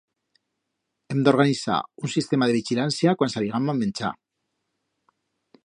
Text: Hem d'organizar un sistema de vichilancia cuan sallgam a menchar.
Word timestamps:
Hem 1.15 1.19
d'organizar 1.27 1.77
un 2.07 2.11
sistema 2.13 2.47
de 2.51 2.55
vichilancia 2.57 3.13
cuan 3.21 3.35
sallgam 3.35 3.73
a 3.75 3.77
menchar. 3.83 4.13